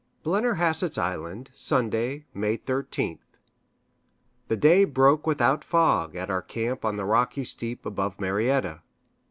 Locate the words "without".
5.27-5.63